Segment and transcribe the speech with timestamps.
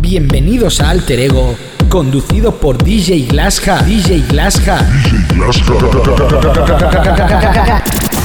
[0.00, 1.54] Bienvenidos a Alter Ego,
[1.90, 3.82] conducido por DJ Glasja.
[3.82, 4.88] DJ Glasja.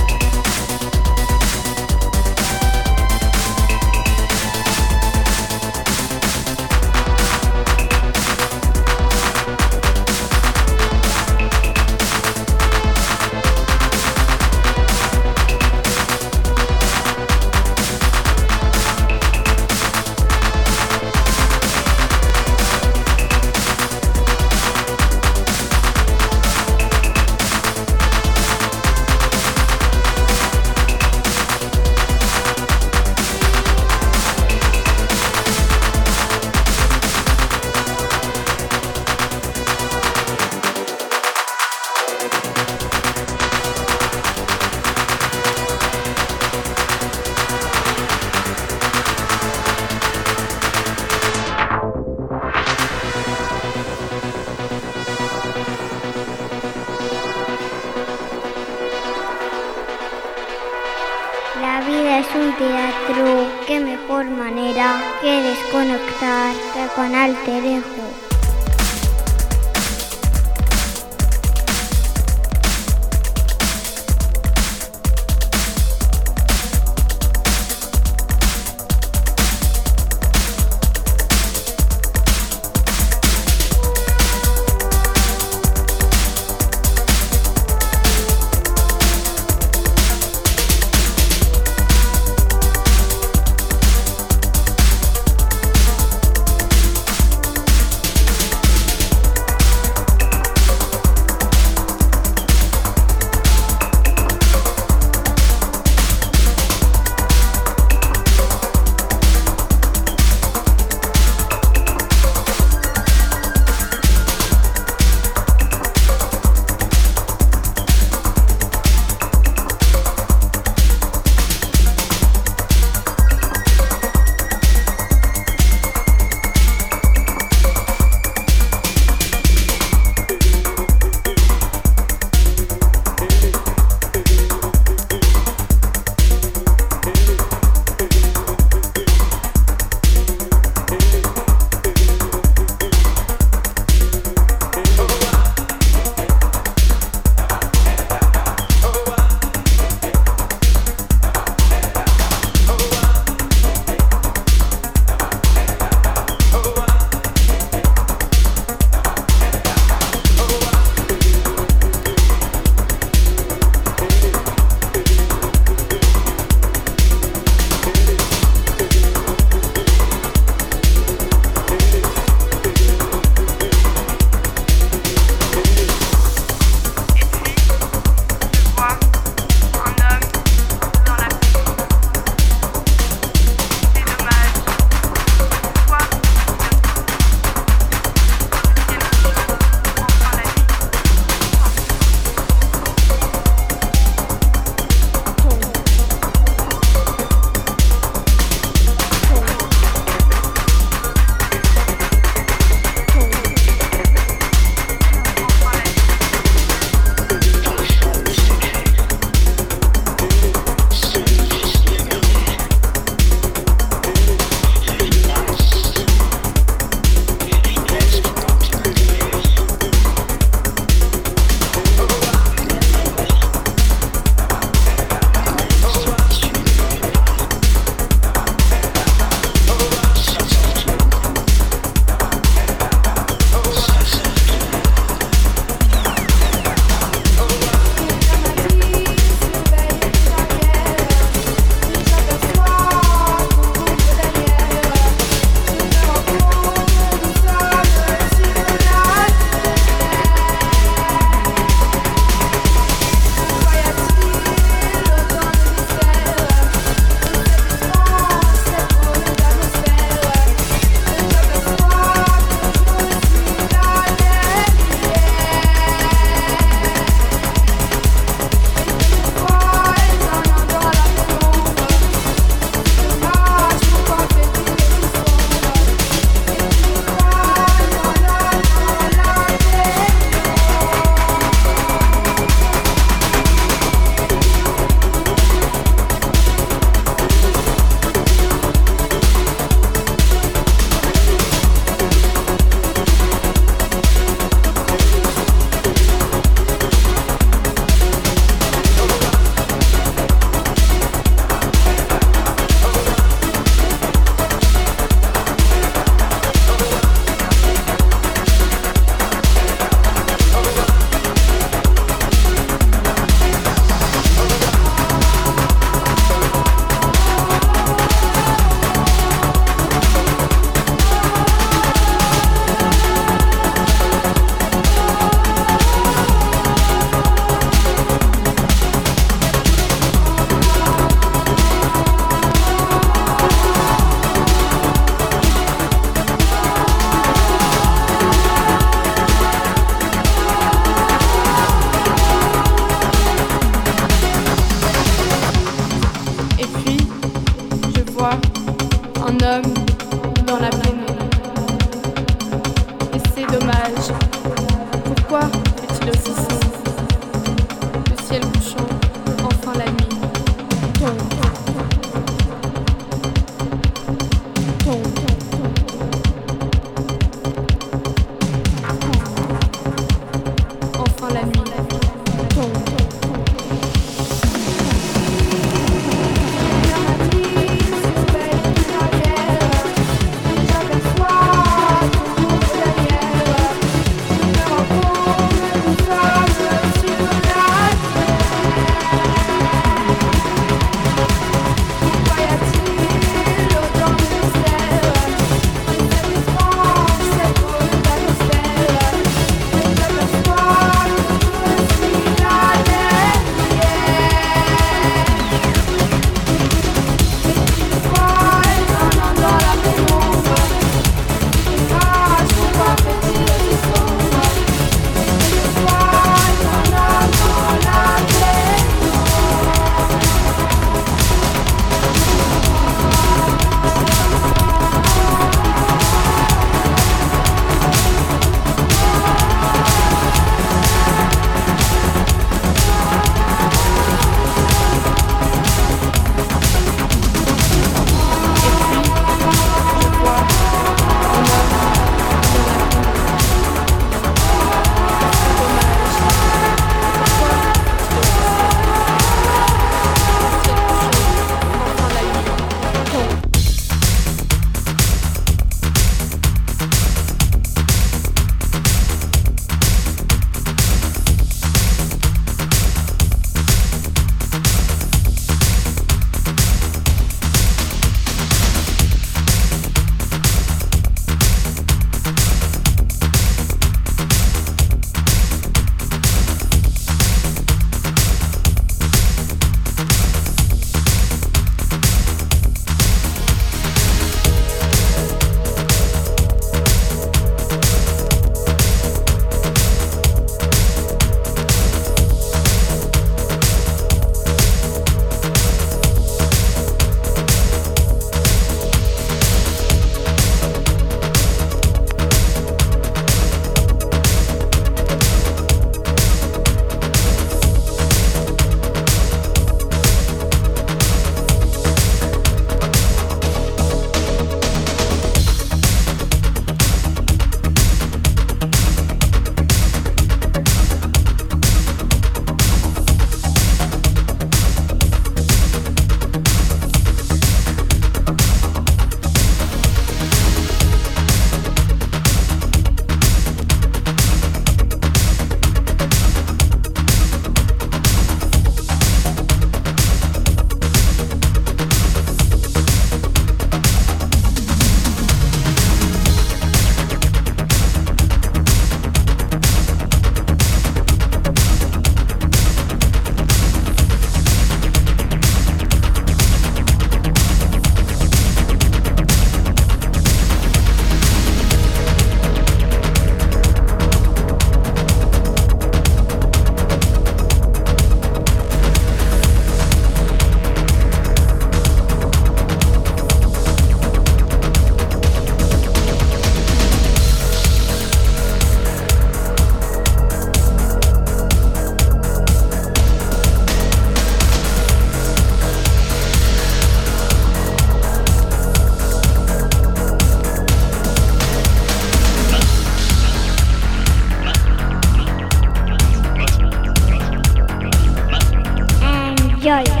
[599.71, 600.00] Joy.